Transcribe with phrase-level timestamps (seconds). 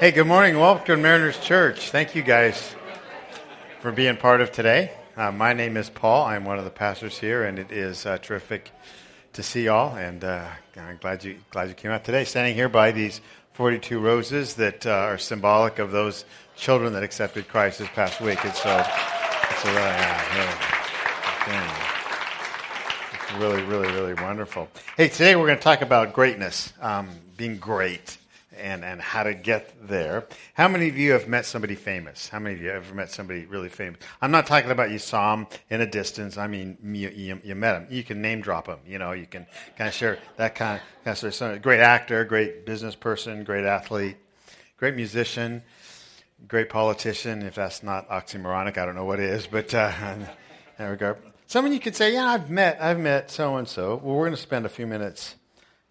[0.00, 0.58] Hey, good morning.
[0.58, 1.90] Welcome to Mariners Church.
[1.90, 2.74] Thank you guys
[3.80, 4.90] for being part of today.
[5.16, 6.24] Uh, my name is Paul.
[6.24, 8.70] I'm one of the pastors here, and it is uh, terrific
[9.34, 9.94] to see y'all.
[9.96, 12.24] And uh, I'm glad you glad you came out today.
[12.24, 13.20] Standing here by these
[13.52, 16.24] 42 roses that uh, are symbolic of those
[16.56, 18.44] children that accepted Christ this past week.
[18.44, 18.84] And so
[19.50, 19.86] it's a really,
[21.48, 21.86] yeah,
[23.12, 24.68] it's really, really, really wonderful.
[24.96, 28.16] Hey, today we're going to talk about greatness, um, being great
[28.58, 30.26] and, and how to get there.
[30.54, 32.28] How many of you have met somebody famous?
[32.28, 34.00] How many of you have ever met somebody really famous?
[34.20, 36.36] I'm not talking about you saw them in a distance.
[36.36, 37.86] I mean, you, you, you met them.
[37.90, 38.78] You can name drop them.
[38.86, 41.58] You know, you can kind of share that kind of, kind of story.
[41.58, 44.16] Great actor, great business person, great athlete,
[44.76, 45.62] great musician,
[46.48, 47.42] great politician.
[47.42, 49.46] If that's not oxymoronic, I don't know what is.
[49.46, 49.92] But uh,
[50.78, 51.16] there we go.
[51.46, 54.36] someone you could say, "Yeah, I've met, I've met so and so." Well, we're going
[54.36, 55.36] to spend a few minutes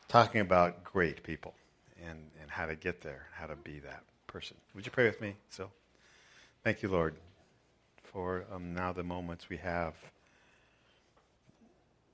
[0.07, 1.53] talking about great people
[2.51, 4.57] how to get there, how to be that person.
[4.75, 5.35] Would you pray with me?
[5.49, 5.69] So,
[6.63, 7.15] thank you, Lord,
[8.03, 9.93] for um, now the moments we have.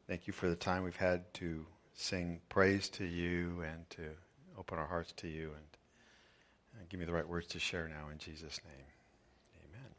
[0.07, 4.03] Thank you for the time we've had to sing praise to you and to
[4.57, 8.09] open our hearts to you and, and give me the right words to share now
[8.11, 8.85] in Jesus' name.
[9.65, 9.91] Amen.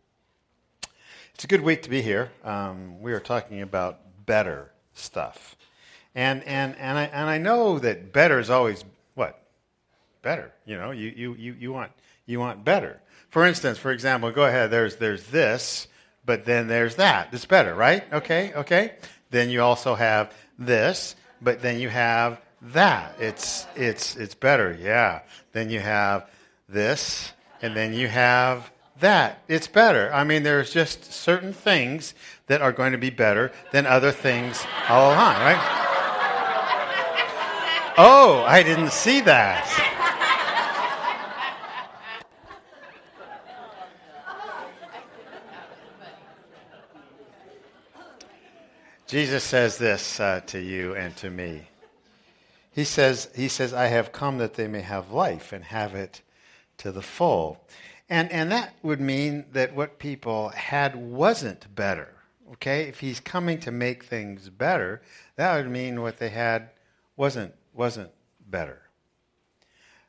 [1.34, 2.30] It's a good week to be here.
[2.44, 5.56] Um, we are talking about better stuff.
[6.14, 8.84] And, and, and, I, and I know that better is always
[10.22, 10.52] better.
[10.66, 11.92] You know, you, you, you, you, want,
[12.26, 13.00] you want better.
[13.30, 15.88] For instance, for example, go ahead, there's, there's this,
[16.24, 17.28] but then there's that.
[17.32, 18.04] It's better, right?
[18.12, 18.94] Okay, okay.
[19.30, 23.14] Then you also have this, but then you have that.
[23.18, 25.20] It's, it's, it's better, yeah.
[25.52, 26.28] Then you have
[26.68, 29.42] this, and then you have that.
[29.48, 30.12] It's better.
[30.12, 32.14] I mean, there's just certain things
[32.46, 35.84] that are going to be better than other things all along, right?
[38.00, 39.97] Oh, I didn't see that.
[49.08, 51.62] Jesus says this uh, to you and to me.
[52.70, 56.20] He says, he says, I have come that they may have life and have it
[56.76, 57.58] to the full.
[58.10, 62.14] And, and that would mean that what people had wasn't better.
[62.52, 62.82] Okay?
[62.82, 65.00] If he's coming to make things better,
[65.36, 66.68] that would mean what they had
[67.16, 68.10] wasn't, wasn't
[68.46, 68.82] better.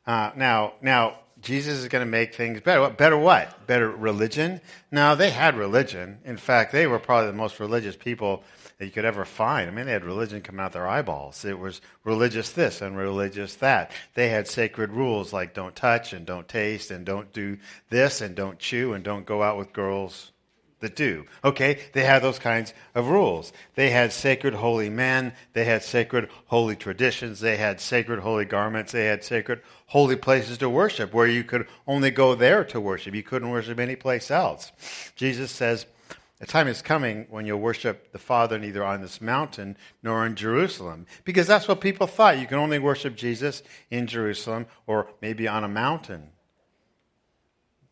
[0.06, 2.82] Uh, now, now, Jesus is going to make things better.
[2.82, 3.66] What, better what?
[3.66, 4.60] Better religion?
[4.90, 6.18] Now, they had religion.
[6.22, 8.44] In fact, they were probably the most religious people
[8.80, 9.68] that you could ever find.
[9.68, 11.44] I mean, they had religion coming out their eyeballs.
[11.44, 13.92] It was religious this and religious that.
[14.14, 17.58] They had sacred rules like don't touch and don't taste and don't do
[17.90, 20.32] this and don't chew and don't go out with girls
[20.80, 21.26] that do.
[21.44, 21.78] Okay?
[21.92, 23.52] They had those kinds of rules.
[23.74, 25.34] They had sacred holy men.
[25.52, 27.40] They had sacred holy traditions.
[27.40, 28.92] They had sacred holy garments.
[28.92, 33.14] They had sacred holy places to worship where you could only go there to worship.
[33.14, 34.72] You couldn't worship any place else.
[35.16, 35.84] Jesus says,
[36.40, 40.34] a time is coming when you'll worship the Father neither on this mountain nor in
[40.34, 41.06] Jerusalem.
[41.24, 42.38] Because that's what people thought.
[42.38, 46.30] You can only worship Jesus in Jerusalem or maybe on a mountain.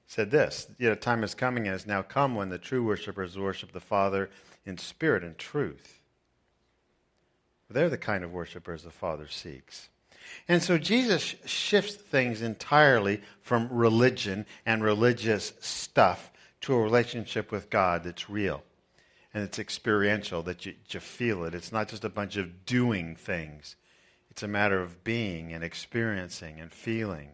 [0.07, 3.39] Said this, yet a time is coming and has now come when the true worshippers
[3.39, 4.31] worship the Father
[4.65, 6.01] in spirit and truth.
[7.69, 9.91] They're the kind of worshippers the Father seeks.
[10.49, 16.31] And so Jesus shifts things entirely from religion and religious stuff
[16.63, 18.63] to a relationship with God that's real
[19.35, 21.55] and it's experiential, that you, you feel it.
[21.55, 23.77] It's not just a bunch of doing things,
[24.31, 27.31] it's a matter of being and experiencing and feeling.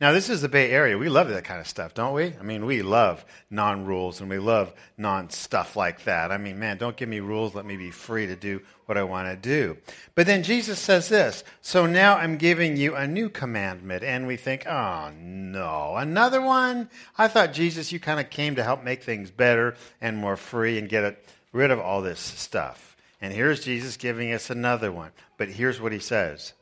[0.00, 0.98] Now, this is the Bay Area.
[0.98, 2.34] We love that kind of stuff, don't we?
[2.38, 6.30] I mean, we love non rules and we love non stuff like that.
[6.30, 7.54] I mean, man, don't give me rules.
[7.54, 9.78] Let me be free to do what I want to do.
[10.14, 14.04] But then Jesus says this So now I'm giving you a new commandment.
[14.04, 16.90] And we think, oh, no, another one?
[17.16, 20.78] I thought, Jesus, you kind of came to help make things better and more free
[20.78, 22.96] and get rid of all this stuff.
[23.20, 25.12] And here's Jesus giving us another one.
[25.38, 26.52] But here's what he says.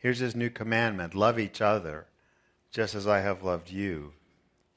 [0.00, 2.06] Here's his new commandment love each other
[2.72, 4.14] just as I have loved you,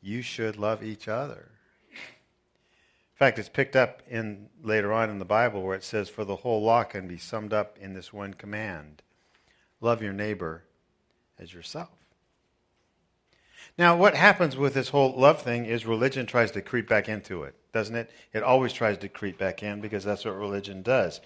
[0.01, 1.49] you should love each other.
[1.91, 6.25] In fact, it's picked up in later on in the Bible where it says, For
[6.25, 9.01] the whole law can be summed up in this one command
[9.79, 10.63] love your neighbor
[11.37, 12.02] as yourself.
[13.75, 17.41] Now, what happens with this whole love thing is religion tries to creep back into
[17.41, 18.11] it, doesn't it?
[18.31, 21.21] It always tries to creep back in because that's what religion does.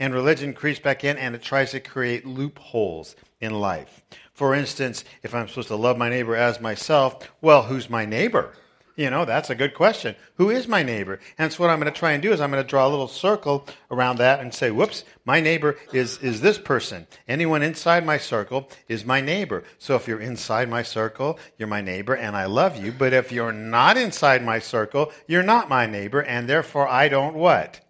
[0.00, 4.02] And religion creeps back in and it tries to create loopholes in life.
[4.32, 8.52] For instance, if I'm supposed to love my neighbor as myself, well, who's my neighbor?
[8.94, 10.16] You know, that's a good question.
[10.36, 11.18] Who is my neighbor?
[11.38, 12.90] And so what I'm going to try and do is I'm going to draw a
[12.90, 17.06] little circle around that and say, whoops, my neighbor is, is this person.
[17.26, 19.64] Anyone inside my circle is my neighbor.
[19.78, 22.92] So if you're inside my circle, you're my neighbor and I love you.
[22.92, 27.34] But if you're not inside my circle, you're not my neighbor and therefore I don't
[27.34, 27.80] what?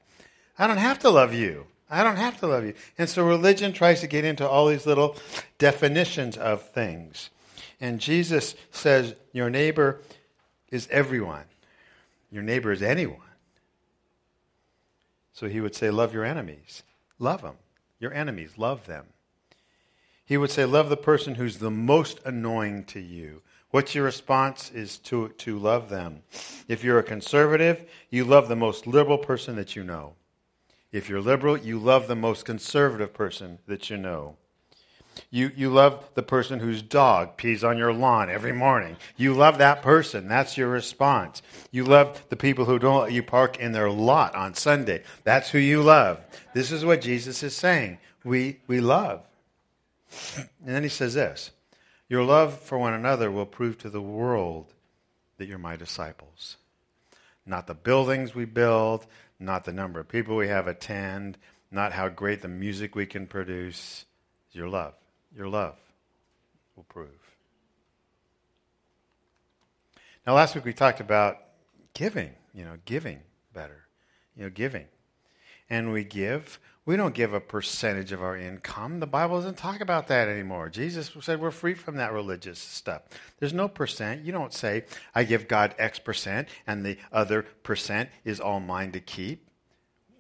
[0.57, 1.67] I don't have to love you.
[1.91, 2.75] I don't have to love you.
[2.97, 5.17] And so religion tries to get into all these little
[5.59, 7.31] definitions of things.
[7.81, 10.01] And Jesus says, Your neighbor
[10.73, 11.45] is everyone,
[12.33, 13.21] your neighbor is anyone.
[15.33, 16.83] So he would say, Love your enemies.
[17.19, 17.55] Love them.
[18.01, 19.07] Your enemies, love them.
[20.25, 23.43] He would say, Love the person who's the most annoying to you.
[23.71, 26.23] What's your response is to, to love them.
[26.69, 30.15] If you're a conservative, you love the most liberal person that you know.
[30.91, 34.37] If you're liberal, you love the most conservative person that you know.
[35.31, 38.97] You, you love the person whose dog pees on your lawn every morning.
[39.17, 40.29] You love that person.
[40.29, 41.43] That's your response.
[41.71, 45.05] You love the people who don't let you park in their lot on Sunday.
[45.25, 46.21] That's who you love.
[46.55, 47.99] This is what Jesus is saying.
[48.25, 49.23] We, we love.
[50.65, 51.51] And then he says this
[52.09, 54.73] Your love for one another will prove to the world
[55.39, 56.57] that you're my disciples.
[57.45, 59.07] Not the buildings we build,
[59.41, 61.39] not the number of people we have attend,
[61.71, 64.05] not how great the music we can produce.
[64.53, 64.93] Your love.
[65.37, 65.77] Your love
[66.77, 67.09] will prove.
[70.27, 71.39] Now, last week we talked about
[71.95, 73.21] giving, you know, giving
[73.53, 73.87] better,
[74.37, 74.87] you know, giving.
[75.69, 76.61] And we give.
[76.85, 78.99] We don't give a percentage of our income.
[78.99, 80.69] The Bible doesn't talk about that anymore.
[80.69, 83.03] Jesus said we're free from that religious stuff.
[83.39, 84.25] There's no percent.
[84.25, 84.85] You don't say,
[85.15, 89.49] I give God X percent and the other percent is all mine to keep.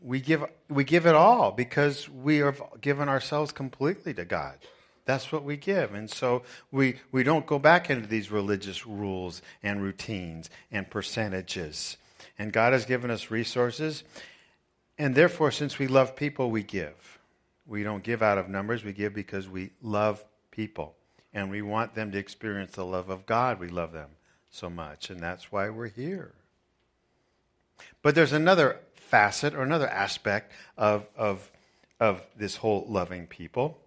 [0.00, 4.58] We give, we give it all because we have given ourselves completely to God.
[5.04, 5.94] That's what we give.
[5.94, 11.96] And so we, we don't go back into these religious rules and routines and percentages.
[12.38, 14.04] And God has given us resources.
[14.98, 17.18] And therefore, since we love people, we give.
[17.66, 20.94] We don't give out of numbers, we give because we love people.
[21.34, 23.58] And we want them to experience the love of God.
[23.58, 24.10] We love them
[24.50, 25.10] so much.
[25.10, 26.32] And that's why we're here.
[28.02, 31.50] But there's another facet or another aspect of, of,
[31.98, 33.78] of this whole loving people.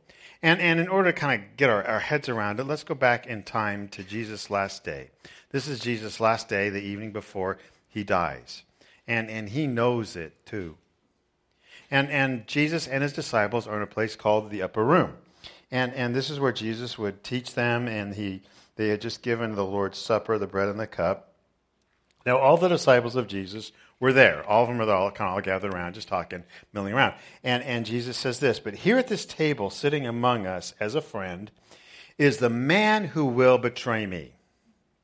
[0.45, 2.93] And, and in order to kind of get our, our heads around it, let's go
[2.93, 5.09] back in time to Jesus' last day.
[5.49, 7.57] This is Jesus' last day, the evening before
[7.87, 8.61] he dies.
[9.07, 10.77] And, and he knows it too.
[11.89, 15.13] And, and Jesus and his disciples are in a place called the upper room.
[15.71, 18.43] And, and this is where Jesus would teach them, and he,
[18.75, 21.33] they had just given the Lord's Supper, the bread and the cup.
[22.23, 24.47] Now, all the disciples of Jesus were there.
[24.47, 26.43] All of them were all kind of all gathered around, just talking,
[26.73, 27.15] milling around.
[27.43, 31.01] And, and Jesus says this But here at this table, sitting among us as a
[31.01, 31.51] friend,
[32.17, 34.33] is the man who will betray me.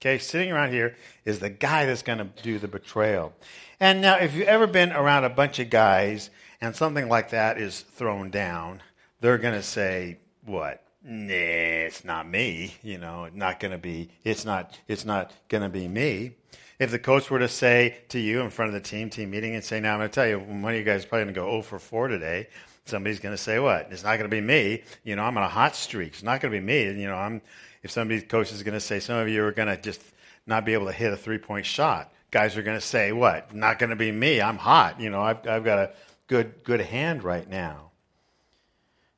[0.01, 0.95] Okay, sitting around here
[1.25, 3.33] is the guy that's going to do the betrayal.
[3.79, 7.59] And now, if you've ever been around a bunch of guys and something like that
[7.59, 8.81] is thrown down,
[9.19, 10.83] they're going to say, What?
[11.03, 12.75] Nah, it's not me.
[12.83, 14.09] You know, not going to be.
[14.23, 14.77] It's not.
[14.87, 16.35] It's not going to be me.
[16.81, 19.53] If the coach were to say to you in front of the team, team meeting,
[19.53, 21.35] and say, now I'm going to tell you, one of you guys is probably going
[21.35, 22.47] to go 0 for 4 today,
[22.85, 23.89] somebody's going to say what?
[23.91, 24.81] It's not going to be me.
[25.03, 26.13] You know, I'm on a hot streak.
[26.13, 26.85] It's not going to be me.
[26.99, 27.43] You know, I'm,
[27.83, 30.01] if somebody's coach is going to say, some of you are going to just
[30.47, 33.53] not be able to hit a three point shot, guys are going to say, what?
[33.53, 34.41] Not going to be me.
[34.41, 34.99] I'm hot.
[34.99, 35.91] You know, I've, I've got a
[36.25, 37.91] good, good hand right now.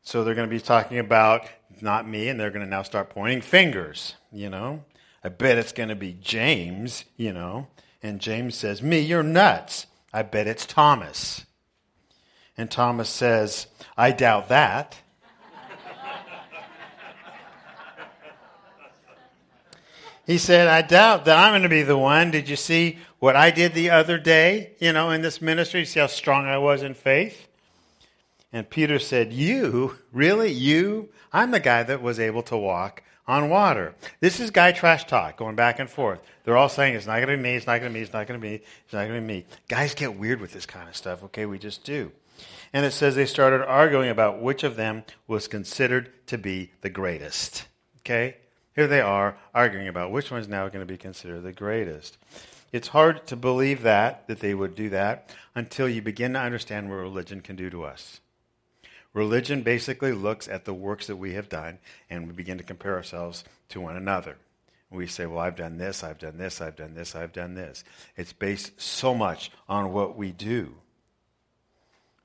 [0.02, 1.48] So they're going to be talking about
[1.80, 4.84] not me, and they're going to now start pointing fingers, you know.
[5.24, 7.68] I bet it's going to be James, you know.
[8.02, 9.88] And James says, Me, you're nuts.
[10.14, 11.46] I bet it's Thomas.
[12.58, 15.00] And Thomas says, I doubt that.
[20.28, 22.30] he said, I doubt that I'm going to be the one.
[22.30, 25.86] Did you see what I did the other day, you know, in this ministry?
[25.86, 27.48] See how strong I was in faith?
[28.52, 29.98] And Peter said, You?
[30.12, 30.52] Really?
[30.52, 31.10] You?
[31.32, 33.96] I'm the guy that was able to walk on water.
[34.20, 36.20] This is guy trash talk going back and forth.
[36.44, 38.04] They're all saying it's not going to be me, it's not going to be me,
[38.04, 39.46] it's not going to be me, it's not going to be me.
[39.68, 41.46] Guys get weird with this kind of stuff, okay?
[41.46, 42.12] We just do.
[42.74, 46.90] And it says they started arguing about which of them was considered to be the
[46.90, 47.68] greatest.
[48.00, 48.38] Okay?
[48.76, 52.18] Here they are arguing about which one's now going to be considered the greatest.
[52.72, 56.90] It's hard to believe that, that they would do that, until you begin to understand
[56.90, 58.20] what religion can do to us.
[59.14, 61.78] Religion basically looks at the works that we have done
[62.10, 64.38] and we begin to compare ourselves to one another.
[64.90, 67.84] We say, Well, I've done this, I've done this, I've done this, I've done this.
[68.16, 70.76] It's based so much on what we do.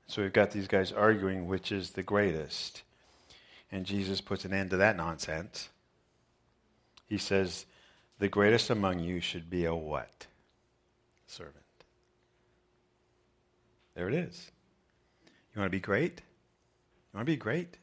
[0.07, 2.83] So we've got these guys arguing which is the greatest.
[3.71, 5.69] And Jesus puts an end to that nonsense.
[7.07, 7.65] He says,
[8.17, 10.27] The greatest among you should be a what?
[11.27, 11.55] servant.
[13.93, 14.51] There it is.
[15.53, 16.21] You want to be great?
[17.11, 17.77] You want to be great?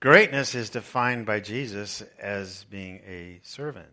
[0.00, 3.88] Greatness is defined by Jesus as being a servant.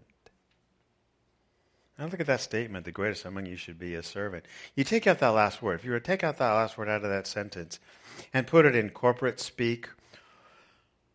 [1.97, 4.45] Now look at that statement the greatest among you should be a servant.
[4.75, 5.75] You take out that last word.
[5.75, 7.79] If you were to take out that last word out of that sentence
[8.33, 9.87] and put it in corporate speak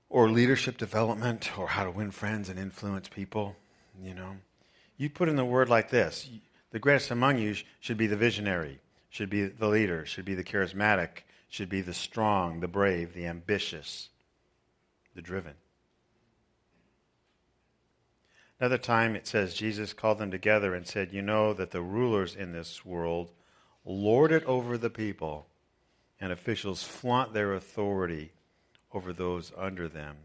[0.08, 3.56] or leadership development or how to win friends and influence people,
[4.00, 4.37] you know,
[4.96, 6.28] you put in the word like this
[6.70, 8.80] the greatest among you should be the visionary,
[9.11, 13.26] should be the leader, should be the charismatic, should be the strong, the brave, the
[13.26, 14.11] ambitious,
[15.15, 15.55] the driven.
[18.59, 22.35] Another time it says Jesus called them together and said, You know that the rulers
[22.35, 23.33] in this world
[23.85, 25.47] lord it over the people,
[26.21, 28.33] and officials flaunt their authority
[28.93, 30.17] over those under them.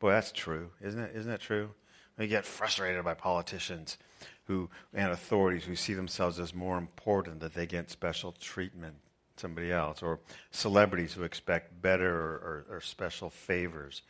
[0.00, 1.16] Boy, that's true, isn't it?
[1.16, 1.70] Isn't that true?
[2.16, 3.98] We get frustrated by politicians
[4.44, 8.96] who and authorities who see themselves as more important that they get special treatment
[9.40, 14.02] somebody else, or celebrities who expect better or, or, or special favors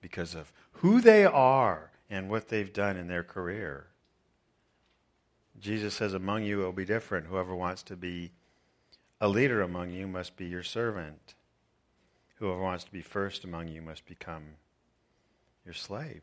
[0.00, 3.86] because of who they are and what they've done in their career.
[5.60, 7.26] Jesus says, Among you it will be different.
[7.26, 8.30] Whoever wants to be
[9.20, 11.34] a leader among you must be your servant.
[12.36, 14.44] Whoever wants to be first among you must become
[15.64, 16.22] your slave.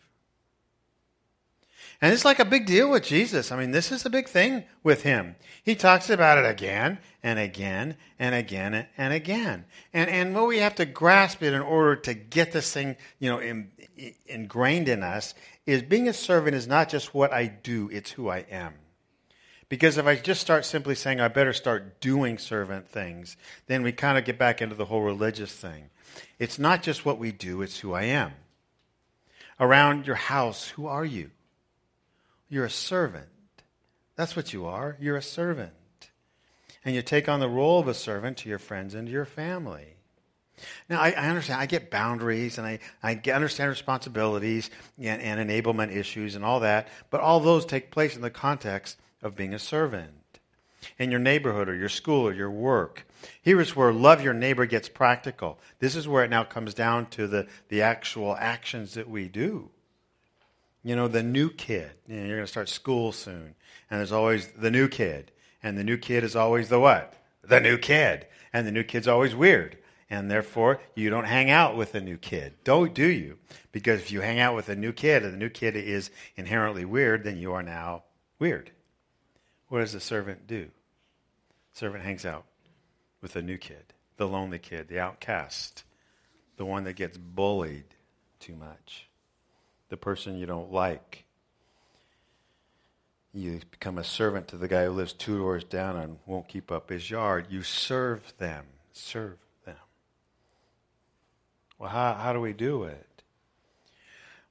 [2.01, 3.51] And it's like a big deal with Jesus.
[3.51, 5.35] I mean, this is a big thing with him.
[5.63, 9.65] He talks about it again and again and again and again.
[9.93, 13.29] And, and what we have to grasp it in order to get this thing, you
[13.29, 15.33] know, in, in, ingrained in us
[15.65, 18.73] is being a servant is not just what I do, it's who I am.
[19.67, 23.35] Because if I just start simply saying I better start doing servant things,
[23.67, 25.89] then we kind of get back into the whole religious thing.
[26.37, 28.33] It's not just what we do, it's who I am.
[29.59, 31.31] Around your house, who are you?
[32.55, 33.27] You're a servant.
[34.15, 34.95] That's what you are.
[34.97, 35.73] You're a servant.
[36.85, 39.25] And you take on the role of a servant to your friends and to your
[39.25, 39.97] family.
[40.89, 41.59] Now, I, I, understand.
[41.59, 46.61] I get boundaries and I, I get, understand responsibilities and, and enablement issues and all
[46.61, 50.13] that, but all those take place in the context of being a servant
[50.97, 53.05] in your neighborhood or your school or your work.
[53.41, 55.59] Here is where love your neighbor gets practical.
[55.79, 59.71] This is where it now comes down to the, the actual actions that we do.
[60.85, 61.91] You know, the new kid.
[62.07, 63.55] You know, you're going to start school soon,
[63.89, 65.31] and there's always the new kid.
[65.61, 67.15] And the new kid is always the what?
[67.43, 68.27] The new kid.
[68.53, 69.77] And the new kid's always weird
[70.09, 72.53] and therefore you don't hang out with a new kid.
[72.63, 73.37] Don't do you?
[73.71, 76.85] Because if you hang out with a new kid and the new kid is inherently
[76.85, 78.03] weird, then you are now
[78.39, 78.71] weird.
[79.67, 80.65] What does the servant do?
[81.73, 82.45] The servant hangs out
[83.21, 85.83] with a new kid, the lonely kid, the outcast,
[86.57, 87.95] the one that gets bullied
[88.39, 89.09] too much,
[89.95, 91.23] the person you don't like.
[93.33, 96.69] You become a servant to the guy who lives two doors down and won't keep
[96.69, 97.47] up his yard.
[97.49, 98.65] You serve them.
[98.91, 99.77] Serve them.
[101.79, 103.23] well, how, how do we do it?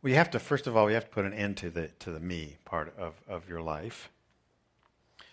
[0.00, 2.10] We have to, first of all, we have to put an end to the, to
[2.10, 4.08] the me part of, of your life.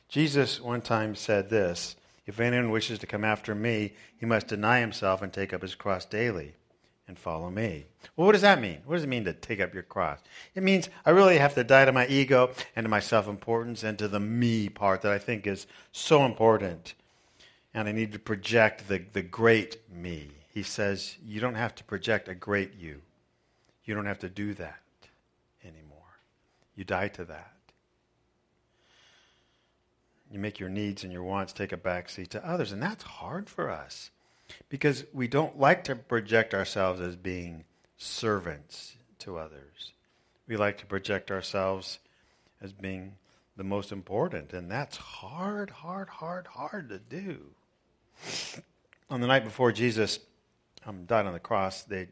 [0.09, 4.81] Jesus one time said this If anyone wishes to come after me, he must deny
[4.81, 6.55] himself and take up his cross daily
[7.11, 7.85] and follow me.
[8.15, 8.79] Well, what does that mean?
[8.85, 10.19] What does it mean to take up your cross?
[10.55, 13.83] It means I really have to die to my ego and to my self importance
[13.83, 16.95] and to the me part that I think is so important.
[17.73, 21.83] And I need to project the, the great me he says, You don't have to
[21.83, 23.01] project a great you.
[23.85, 24.81] You don't have to do that
[25.63, 26.19] anymore.
[26.75, 27.53] You die to that.
[30.29, 32.71] You make your needs and your wants take a backseat to others.
[32.71, 34.11] And that's hard for us
[34.69, 37.63] because we don't like to project ourselves as being
[37.97, 39.93] servants to others.
[40.47, 41.99] We like to project ourselves
[42.61, 43.13] as being
[43.57, 44.53] the most important.
[44.53, 47.39] And that's hard, hard, hard, hard to do.
[49.09, 50.19] On the night before Jesus
[50.85, 52.07] um, died on the cross, they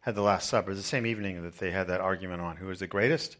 [0.00, 0.74] had the Last Supper.
[0.74, 3.36] the same evening that they had that argument on who was the greatest.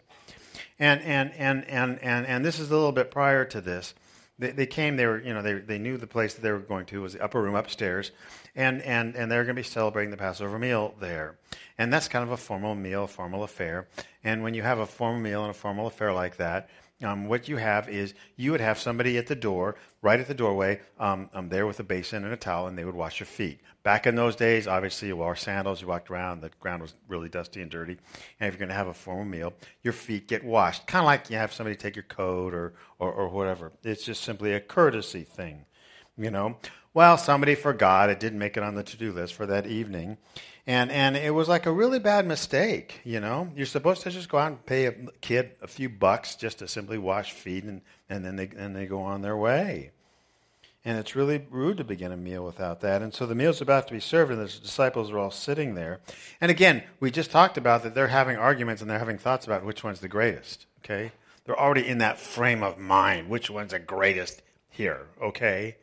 [0.78, 3.94] And, and, and, and, and, and this is a little bit prior to this.
[4.38, 6.58] They, they came, they were, you know, they, they knew the place that they were
[6.58, 8.12] going to was the upper room upstairs,
[8.54, 11.36] and, and, and they're going to be celebrating the Passover meal there.
[11.76, 13.88] And that's kind of a formal meal, a formal affair.
[14.22, 16.68] And when you have a formal meal and a formal affair like that,
[17.02, 20.34] um, what you have is you would have somebody at the door, right at the
[20.34, 23.26] doorway, um, um, there with a basin and a towel, and they would wash your
[23.26, 23.60] feet.
[23.84, 27.28] Back in those days, obviously, you wore sandals, you walked around, the ground was really
[27.28, 27.96] dusty and dirty.
[28.40, 29.52] And if you're going to have a formal meal,
[29.82, 33.12] your feet get washed, kind of like you have somebody take your coat or, or,
[33.12, 33.72] or whatever.
[33.84, 35.66] It's just simply a courtesy thing,
[36.16, 36.56] you know.
[36.98, 38.10] Well, somebody forgot.
[38.10, 40.18] It didn't make it on the to do list for that evening.
[40.66, 43.52] And, and it was like a really bad mistake, you know.
[43.54, 46.66] You're supposed to just go out and pay a kid a few bucks just to
[46.66, 49.92] simply wash feet, and, and then they, and they go on their way.
[50.84, 53.00] And it's really rude to begin a meal without that.
[53.00, 56.00] And so the meal's about to be served, and the disciples are all sitting there.
[56.40, 59.64] And again, we just talked about that they're having arguments and they're having thoughts about
[59.64, 61.12] which one's the greatest, okay?
[61.44, 63.30] They're already in that frame of mind.
[63.30, 65.76] Which one's the greatest here, okay?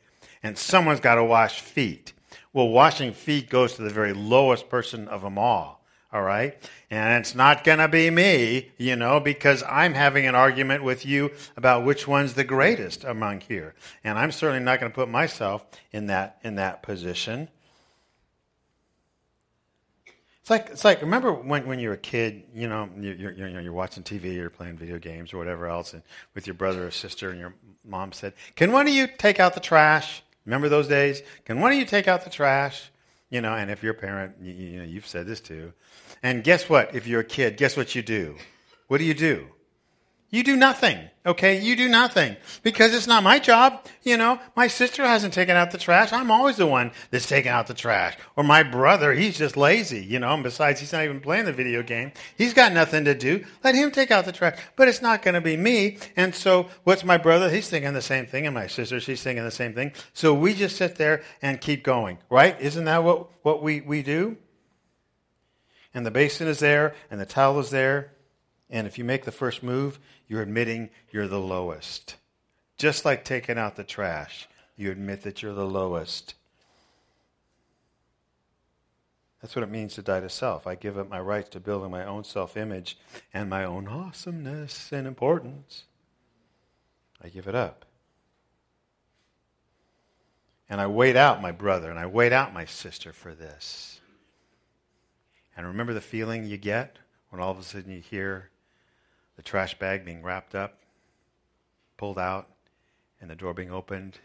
[0.46, 2.14] And someone's got to wash feet.
[2.54, 5.84] Well, washing feet goes to the very lowest person of them all.
[6.14, 6.56] All right?
[6.92, 11.04] And it's not going to be me, you know, because I'm having an argument with
[11.04, 13.74] you about which one's the greatest among here.
[14.04, 17.50] And I'm certainly not going to put myself in that, in that position.
[20.42, 23.62] It's like, it's like remember when, when you're a kid, you know, you're, you're, you're,
[23.62, 26.04] you're watching TV, you're playing video games or whatever else, and
[26.36, 29.56] with your brother or sister, and your mom said, Can one of you take out
[29.56, 30.22] the trash?
[30.46, 31.22] Remember those days?
[31.46, 32.92] Can one of you take out the trash?
[33.30, 35.74] You know, and if you're a parent, you, you know, you've said this too.
[36.22, 36.94] And guess what?
[36.94, 38.38] If you're a kid, guess what you do?
[38.88, 39.48] What do you do?
[40.32, 41.62] You do nothing, okay?
[41.62, 43.86] You do nothing because it's not my job.
[44.01, 46.12] You know, my sister hasn't taken out the trash.
[46.12, 48.17] I'm always the one that's taking out the trash.
[48.36, 51.53] Or my brother, he's just lazy, you know, and besides, he's not even playing the
[51.53, 52.12] video game.
[52.38, 53.46] He's got nothing to do.
[53.63, 54.60] Let him take out the trash.
[54.75, 56.00] But it's not going to be me.
[56.17, 57.50] And so, what's my brother?
[57.50, 59.94] He's thinking the same thing, and my sister, she's thinking the same thing.
[60.13, 62.60] So we just sit there and keep going, right?
[62.60, 64.38] Isn't that what, what we, we do?
[65.94, 68.12] And the basin is there, and the towel is there.
[68.70, 72.15] And if you make the first move, you're admitting you're the lowest.
[72.77, 76.36] Just like taking out the trash, you admit that you're the lowest.
[79.41, 80.65] That's what it means to die to self.
[80.65, 82.98] I give up my rights to building my own self image
[83.34, 85.84] and my own awesomeness and importance.
[87.24, 87.86] I give it up.
[90.67, 94.00] And I wait out my brother and I wait out my sister for this.
[95.55, 96.98] And remember the feeling you get
[97.29, 98.50] when all of a sudden you hear
[99.36, 100.80] the trash bag being wrapped up,
[101.98, 102.50] pulled out,
[103.20, 104.20] and the door being opened,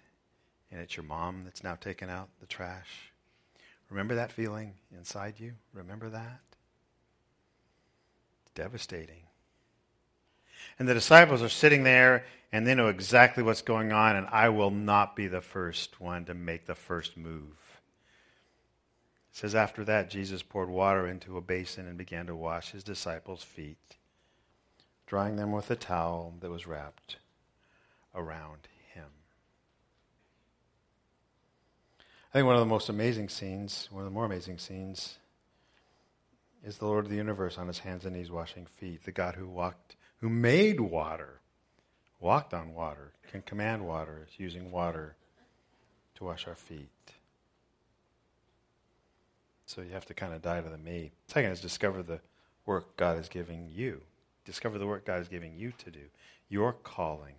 [0.71, 3.13] and it's your mom that's now taken out the trash.
[3.89, 5.55] Remember that feeling inside you?
[5.73, 6.41] Remember that?
[8.43, 9.25] It's devastating.
[10.79, 14.49] And the disciples are sitting there and they know exactly what's going on, and I
[14.49, 17.81] will not be the first one to make the first move.
[19.31, 22.83] It says, After that, Jesus poured water into a basin and began to wash his
[22.83, 23.99] disciples' feet
[25.11, 27.17] drying them with a towel that was wrapped
[28.15, 29.09] around him.
[31.99, 35.17] I think one of the most amazing scenes, one of the more amazing scenes,
[36.65, 39.03] is the Lord of the universe on his hands and knees washing feet.
[39.03, 41.41] The God who walked, who made water,
[42.21, 45.17] walked on water, can command water, is using water
[46.15, 46.89] to wash our feet.
[49.67, 51.11] So you have to kind of die to the me.
[51.27, 52.21] Second is discover the
[52.65, 54.03] work God is giving you
[54.45, 56.01] discover the work God is giving you to do,
[56.49, 57.35] your calling,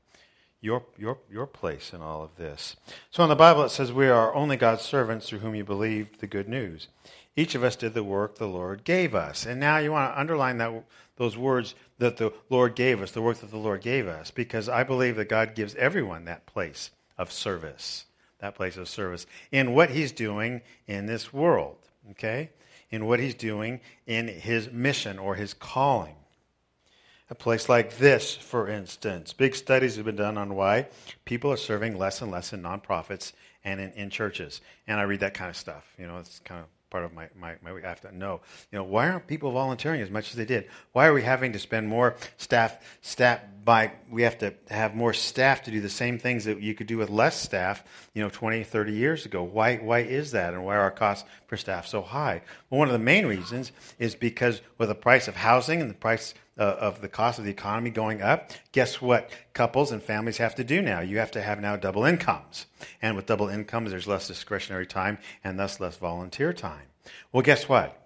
[0.62, 2.76] your, your, your place in all of this.
[3.10, 6.20] So in the Bible, it says we are only God's servants through whom you believed
[6.20, 6.88] the good news.
[7.36, 9.46] Each of us did the work the Lord gave us.
[9.46, 10.84] And now you want to underline that,
[11.16, 14.68] those words that the Lord gave us, the work that the Lord gave us, because
[14.68, 18.06] I believe that God gives everyone that place of service,
[18.40, 21.78] that place of service in what He's doing in this world,
[22.12, 22.50] okay?
[22.90, 26.16] In what He's doing in His mission or His calling.
[27.32, 29.32] A place like this, for instance.
[29.32, 30.88] Big studies have been done on why
[31.24, 33.32] people are serving less and less in nonprofits
[33.64, 34.60] and in, in churches.
[34.86, 35.94] And I read that kind of stuff.
[35.98, 38.78] You know, it's kind of part of my, my, my I have to know, you
[38.78, 40.68] know, why aren't people volunteering as much as they did?
[40.92, 45.14] Why are we having to spend more staff, staff by, we have to have more
[45.14, 47.82] staff to do the same things that you could do with less staff,
[48.14, 49.42] you know, 20, 30 years ago?
[49.42, 50.54] Why, why is that?
[50.54, 52.42] And why are our costs per staff so high?
[52.70, 55.96] Well, one of the main reasons is because with the price of housing and the
[55.96, 60.38] price Uh, of the cost of the economy going up, guess what couples and families
[60.38, 61.00] have to do now?
[61.00, 62.68] You have to have now double incomes.
[63.02, 66.86] And with double incomes, there's less discretionary time and thus less volunteer time.
[67.32, 68.00] Well, guess what?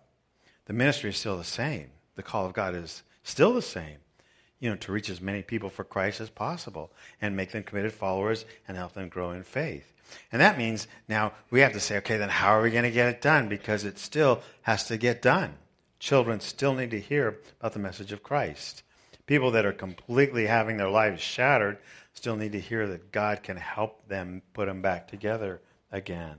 [0.68, 1.90] The ministry is still the same.
[2.16, 3.98] The call of God is still the same.
[4.62, 7.92] You know, to reach as many people for Christ as possible and make them committed
[7.92, 9.92] followers and help them grow in faith.
[10.32, 12.90] And that means now we have to say, okay, then how are we going to
[12.90, 13.50] get it done?
[13.50, 15.56] Because it still has to get done.
[16.00, 18.84] Children still need to hear about the message of Christ.
[19.26, 21.78] People that are completely having their lives shattered
[22.14, 26.38] still need to hear that God can help them put them back together again.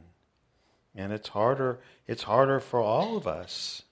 [0.95, 3.83] And it's harder, it's harder for all of us.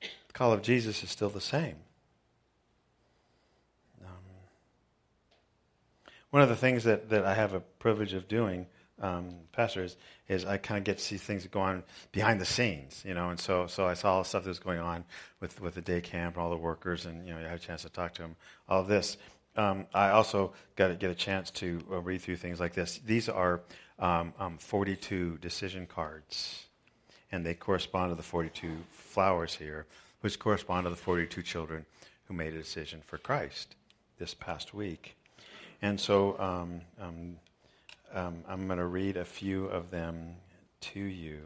[0.00, 1.76] The call of Jesus is still the same.
[4.04, 4.12] Um,
[6.30, 8.66] one of the things that, that I have a privilege of doing
[9.00, 9.86] um, pastor,
[10.28, 11.82] is, I kind of get to see things that go on
[12.12, 14.58] behind the scenes, you know, and so so I saw all the stuff that was
[14.58, 15.04] going on
[15.40, 17.58] with, with the day camp and all the workers, and you know, I had a
[17.58, 18.36] chance to talk to them.
[18.68, 19.16] All of this.
[19.56, 23.00] Um, I also got to get a chance to uh, read through things like this.
[23.06, 23.62] These are
[23.98, 26.66] um, um 42 decision cards,
[27.32, 29.86] and they correspond to the 42 flowers here,
[30.20, 31.86] which correspond to the 42 children
[32.24, 33.76] who made a decision for Christ
[34.18, 35.16] this past week.
[35.82, 36.36] And so
[38.12, 40.36] um, I'm going to read a few of them
[40.80, 41.42] to you.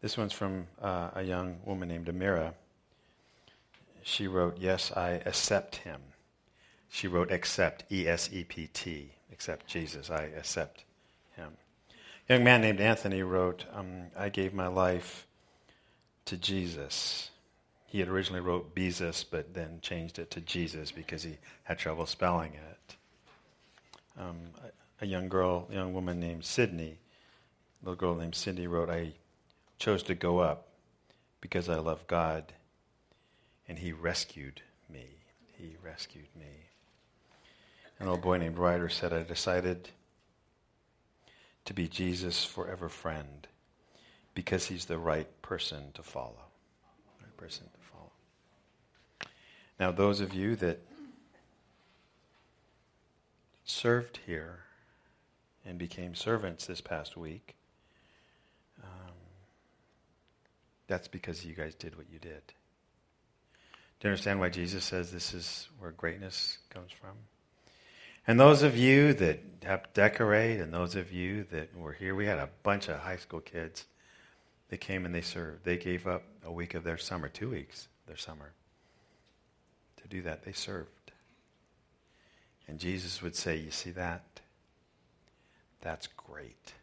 [0.00, 2.54] This one's from uh, a young woman named Amira.
[4.02, 6.00] She wrote, Yes, I accept him.
[6.88, 10.10] She wrote, Accept, E S E P T, accept Jesus.
[10.10, 10.84] I accept
[11.36, 11.52] him.
[12.28, 15.26] A young man named Anthony wrote, um, I gave my life
[16.26, 17.30] to Jesus.
[17.86, 22.06] He had originally wrote Jesus, but then changed it to Jesus because he had trouble
[22.06, 22.96] spelling it.
[24.18, 24.36] Um,
[25.00, 26.98] a, young girl, a young woman named Sydney,
[27.82, 29.12] a little girl named Cindy wrote, I
[29.78, 30.68] chose to go up
[31.40, 32.52] because I love God,
[33.68, 35.06] and He rescued me.
[35.56, 36.68] He rescued me.
[37.98, 39.90] An old boy named Ryder said, I decided
[41.66, 43.46] to be Jesus' forever friend
[44.34, 46.46] because he's the right person to follow.
[47.20, 49.30] Right person to follow.
[49.78, 50.80] now, those of you that
[53.64, 54.60] served here
[55.64, 57.54] and became servants this past week,
[58.82, 59.12] um,
[60.86, 62.42] that's because you guys did what you did.
[64.00, 67.12] Do you understand why Jesus says this is where greatness comes from?
[68.26, 72.26] And those of you that have decorate, and those of you that were here, we
[72.26, 73.84] had a bunch of high school kids.
[74.68, 75.64] They came and they served.
[75.64, 78.52] They gave up a week of their summer, two weeks their summer,
[80.00, 80.44] to do that.
[80.44, 81.12] They served.
[82.68, 84.24] And Jesus would say, You see that?
[85.80, 86.74] That's great.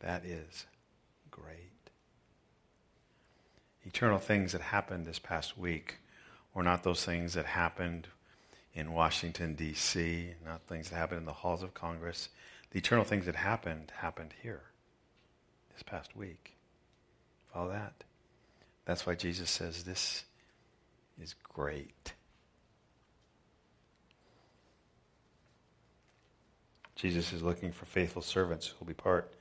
[0.00, 0.66] That is
[1.30, 1.56] great.
[3.84, 5.98] Eternal things that happened this past week
[6.54, 8.08] were not those things that happened
[8.74, 12.28] in Washington, D.C., not things that happened in the halls of Congress.
[12.70, 14.62] The eternal things that happened happened here
[15.72, 16.56] this past week.
[17.52, 18.04] Follow that.
[18.84, 20.24] That's why Jesus says this
[21.20, 22.14] is great.
[27.02, 29.34] Jesus is looking for faithful servants who will be part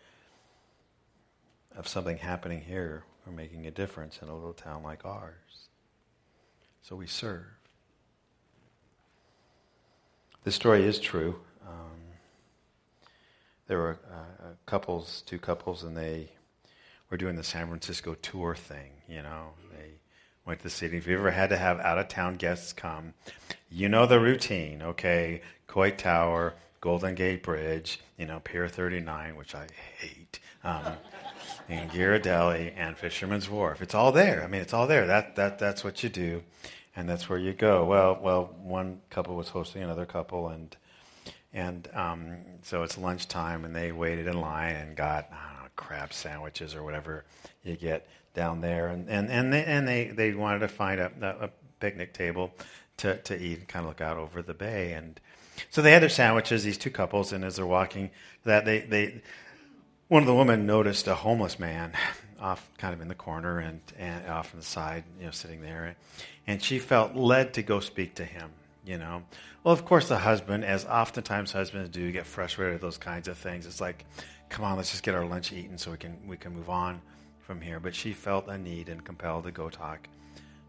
[1.78, 5.70] of something happening here or making a difference in a little town like ours.
[6.82, 7.46] So we serve.
[10.44, 11.40] This story is true.
[11.64, 12.00] Um,
[13.68, 16.32] there were uh, couples, two couples, and they
[17.12, 18.90] were doing the San Francisco tour thing.
[19.08, 20.00] You know, they
[20.48, 20.98] went to the city.
[20.98, 23.14] If you ever had to have out of town guests come,
[23.70, 25.42] you know the routine, okay?
[25.68, 29.68] Coit Tower, Golden Gate Bridge, you know, Pier 39, which I
[30.00, 30.94] hate, um,
[31.70, 33.84] and Ghirardelli and Fisherman's Wharf.
[33.84, 34.44] It's all there.
[34.44, 35.06] I mean, it's all there.
[35.06, 36.42] That, that, that's what you do,
[36.96, 37.86] and that's where you go.
[37.86, 40.76] Well, well, one couple was hosting another couple, and
[41.54, 45.70] and um, so it's lunchtime, and they waited in line and got I don't know,
[45.76, 47.26] crab sandwiches or whatever
[47.64, 51.12] you get down there, and and and they and they, they wanted to find a,
[51.42, 52.54] a picnic table
[52.98, 55.20] to to eat and kind of look out over the bay, and
[55.70, 56.64] so they had their sandwiches.
[56.64, 58.12] These two couples, and as they're walking,
[58.44, 59.22] that they they
[60.08, 61.94] one of the women noticed a homeless man
[62.40, 65.62] off kind of in the corner and, and off on the side, you know, sitting
[65.62, 65.96] there,
[66.48, 68.50] and she felt led to go speak to him.
[68.84, 69.24] You know,
[69.64, 73.38] well, of course, the husband, as oftentimes husbands do, get frustrated with those kinds of
[73.38, 73.68] things.
[73.68, 74.06] It's like,
[74.50, 77.02] come on, let's just get our lunch eaten so we can we can move on
[77.42, 80.08] from here, but she felt a need and compelled to go talk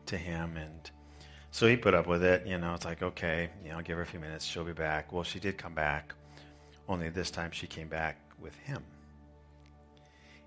[0.06, 0.56] to him.
[0.56, 0.90] And
[1.52, 2.46] so he put up with it.
[2.46, 4.44] You know, it's like, okay, you know, give her a few minutes.
[4.44, 5.12] She'll be back.
[5.12, 6.14] Well, she did come back,
[6.88, 8.82] only this time she came back with him.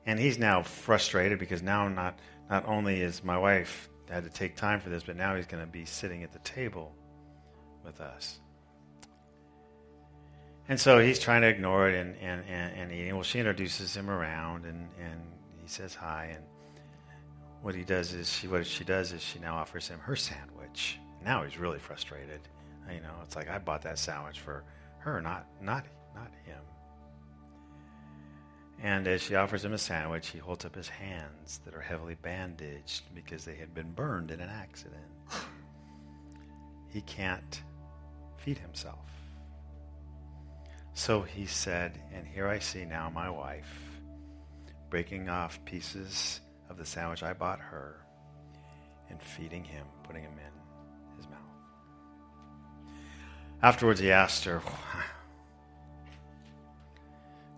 [0.08, 4.56] And he's now frustrated because now not, not only is my wife had to take
[4.56, 6.92] time for this, but now he's going to be sitting at the table
[7.84, 8.40] with us.
[10.68, 13.14] And so he's trying to ignore it and, and, and, and eating.
[13.14, 15.22] Well, she introduces him around and, and
[15.62, 16.44] he says hi, and
[17.66, 21.00] what he does is she what she does is she now offers him her sandwich.
[21.24, 22.42] Now he's really frustrated.
[22.88, 24.64] You know, it's like I bought that sandwich for
[25.00, 26.62] her, not not not him.
[28.84, 32.14] And as she offers him a sandwich, he holds up his hands that are heavily
[32.14, 35.02] bandaged because they had been burned in an accident.
[36.90, 37.64] He can't
[38.38, 39.10] feed himself.
[40.94, 43.90] So he said, And here I see now my wife
[44.92, 47.96] breaking off pieces of the sandwich I bought her
[49.10, 51.40] and feeding him, putting him in his mouth.
[53.62, 54.60] Afterwards, he asked her,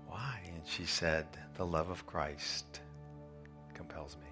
[0.08, 0.42] Why?
[0.54, 2.82] And she said, The love of Christ
[3.74, 4.28] compels me.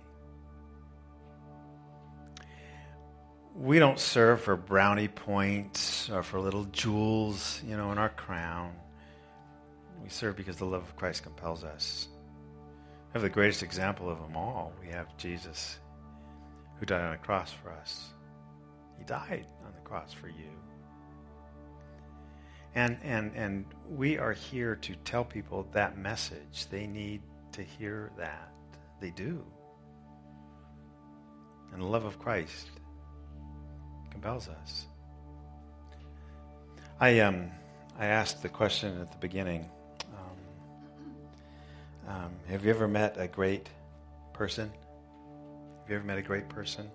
[3.55, 8.73] We don't serve for brownie points or for little jewels, you know, in our crown.
[10.03, 12.09] We serve because the love of Christ compels us.
[13.15, 14.73] Have the greatest example of them all.
[14.81, 15.79] We have Jesus
[16.77, 18.09] who died on a cross for us.
[18.97, 20.51] He died on the cross for you.
[22.75, 26.67] And, and, and we are here to tell people that message.
[26.69, 27.21] They need
[27.53, 28.51] to hear that.
[28.99, 29.45] They do.
[31.71, 32.67] And the love of Christ
[34.11, 34.87] compels us.
[36.99, 37.49] I, um,
[37.97, 39.69] I asked the question at the beginning
[42.07, 43.69] um, Have you ever met a great
[44.33, 44.71] person?
[45.81, 46.89] Have you ever met a great person?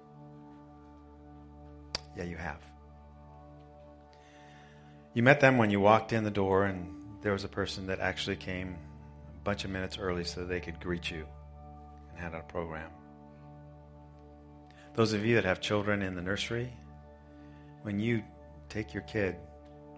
[2.17, 2.59] Yeah, you have.
[5.15, 8.01] You met them when you walked in the door, and there was a person that
[8.01, 8.77] actually came
[9.29, 11.27] a bunch of minutes early so they could greet you
[12.11, 12.91] and had a program.
[14.95, 16.73] Those of you that have children in the nursery,
[17.83, 18.23] when you
[18.69, 19.37] take your kid,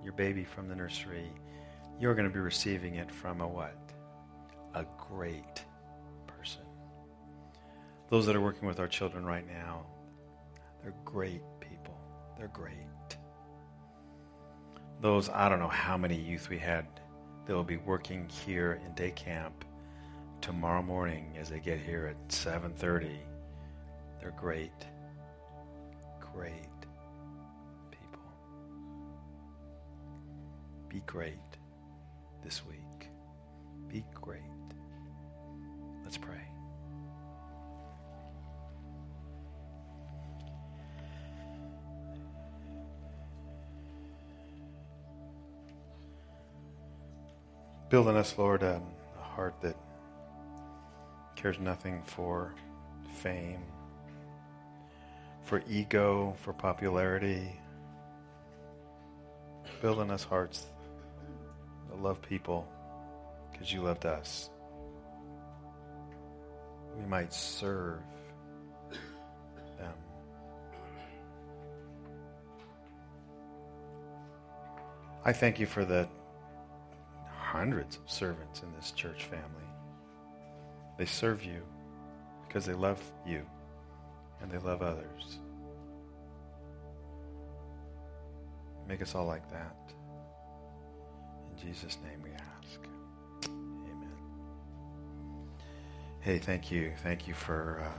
[0.02, 1.30] your baby from the nursery,
[2.00, 3.91] you're going to be receiving it from a what?
[4.74, 5.64] A great
[6.26, 6.62] person.
[8.08, 9.86] Those that are working with our children right now,
[10.82, 11.98] they're great people.
[12.38, 12.76] They're great
[15.02, 16.86] those I don't know how many youth we had
[17.44, 19.64] that will be working here in day camp
[20.40, 23.18] tomorrow morning as they get here at 7:30.
[24.20, 24.86] They're great.
[26.20, 26.80] Great
[27.90, 28.32] people.
[30.88, 31.58] Be great
[32.44, 33.08] this week.
[33.88, 34.61] Be great.
[36.12, 36.36] Let's pray.
[47.88, 48.82] Build in us, Lord, um,
[49.18, 49.74] a heart that
[51.34, 52.54] cares nothing for
[53.22, 53.62] fame,
[55.44, 57.58] for ego, for popularity.
[59.80, 60.66] Build in us hearts
[61.88, 62.68] that love people
[63.50, 64.50] because you loved us.
[67.12, 68.00] Might serve
[69.78, 69.92] them.
[75.22, 76.08] I thank you for the
[77.38, 79.44] hundreds of servants in this church family.
[80.96, 81.60] They serve you
[82.48, 83.44] because they love you
[84.40, 85.38] and they love others.
[88.88, 89.76] Make us all like that.
[91.50, 92.51] In Jesus' name we ask.
[96.22, 96.92] Hey, thank you.
[97.02, 97.98] Thank you for uh,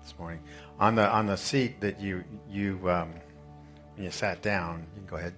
[0.00, 0.40] this morning.
[0.78, 3.12] On the on the seat that you you um,
[3.96, 5.34] when you sat down, you can go ahead.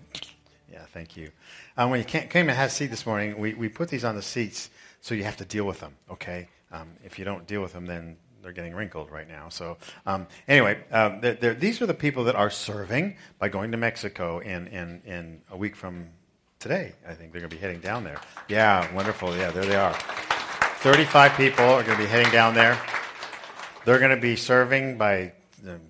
[0.70, 1.31] Yeah, thank you.
[1.79, 4.16] Um, when you came and had a seat this morning, we, we put these on
[4.16, 4.68] the seats
[5.01, 6.49] so you have to deal with them, okay?
[6.70, 9.49] Um, if you don't deal with them, then they're getting wrinkled right now.
[9.49, 13.70] So, um, anyway, uh, they're, they're, these are the people that are serving by going
[13.70, 16.09] to Mexico in, in, in a week from
[16.59, 16.92] today.
[17.09, 18.20] I think they're going to be heading down there.
[18.49, 19.35] Yeah, wonderful.
[19.35, 19.96] Yeah, there they are.
[20.81, 22.79] 35 people are going to be heading down there.
[23.85, 25.33] They're going to be serving by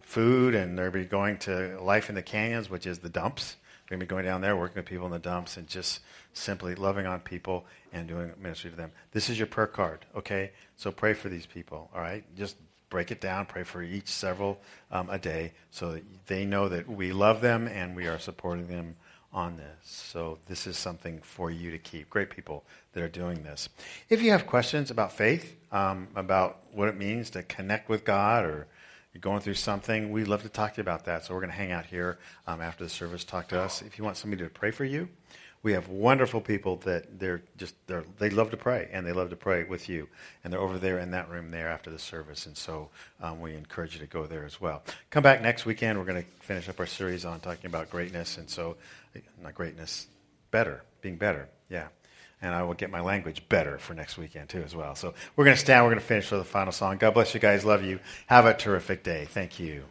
[0.03, 3.09] food, and they're going to be going to Life in the Canyons, which is the
[3.09, 3.57] dumps.
[3.89, 6.01] They're going to be going down there, working with people in the dumps, and just
[6.33, 8.93] simply loving on people and doing ministry to them.
[9.11, 10.53] This is your prayer card, okay?
[10.77, 12.25] So pray for these people, all right?
[12.37, 12.57] Just
[12.89, 14.61] break it down, pray for each several
[14.93, 18.69] um, a day so that they know that we love them and we are supporting
[18.69, 18.97] them
[19.37, 19.69] on this.
[19.83, 22.09] So this is something for you to keep.
[22.09, 23.69] Great people that are doing this.
[24.09, 28.45] If you have questions about faith, um, about what it means to connect with God
[28.47, 28.67] or
[29.13, 31.27] you're going through something, we'd love to talk to you about that.
[31.27, 33.83] So we're going to hang out here um, after the service, talk to us.
[33.83, 35.09] If you want somebody to pray for you,
[35.67, 39.31] we have wonderful people that they're just they're, they love to pray and they love
[39.31, 40.07] to pray with you
[40.45, 42.89] and they're over there in that room there after the service and so
[43.21, 46.23] um, we encourage you to go there as well come back next weekend we're going
[46.23, 48.77] to finish up our series on talking about greatness and so
[49.43, 50.07] not greatness
[50.53, 51.89] better being better yeah
[52.41, 54.95] and I will get my language better for next weekend too as well.
[54.95, 55.83] So we're going to stand.
[55.85, 56.99] We're going to finish with the final song.
[56.99, 57.65] God bless you guys.
[57.65, 57.99] Love you.
[58.27, 59.25] Have a terrific day.
[59.25, 59.85] Thank you.